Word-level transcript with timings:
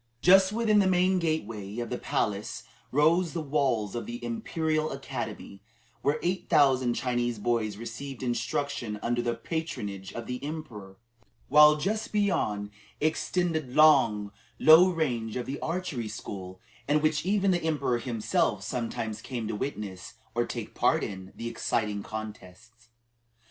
Just 0.23 0.51
within 0.51 0.79
the 0.79 0.87
main 0.87 1.19
gateway 1.19 1.77
of 1.77 1.91
the 1.91 1.97
palace 1.99 2.63
rose 2.91 3.33
the 3.33 3.39
walls 3.41 3.93
of 3.93 4.07
the 4.07 4.25
Imperial 4.25 4.91
Academy, 4.91 5.61
where 6.01 6.17
eight 6.23 6.49
thousand 6.49 6.95
Chinese 6.95 7.37
boys 7.37 7.77
received 7.77 8.23
instruction 8.23 8.97
under 9.03 9.21
the 9.21 9.35
patronage 9.35 10.11
of 10.13 10.25
the 10.25 10.43
emperor, 10.43 10.97
while, 11.49 11.75
just 11.75 12.11
beyond 12.11 12.71
extended 12.99 13.67
the 13.67 13.75
long, 13.75 14.31
low 14.57 14.89
range 14.89 15.35
of 15.35 15.45
the 15.45 15.59
archery 15.59 16.07
school, 16.07 16.59
in 16.89 16.99
which 16.99 17.23
even 17.23 17.51
the 17.51 17.61
emperor 17.61 17.99
himself 17.99 18.63
sometimes 18.63 19.21
came 19.21 19.47
to 19.47 19.55
witness, 19.55 20.15
or 20.33 20.47
take 20.47 20.73
part 20.73 21.03
in, 21.03 21.31
the 21.35 21.47
exciting 21.47 22.01
contests. 22.01 22.87